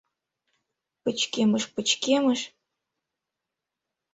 [1.03, 2.41] Пычкемыш-пычкемыш...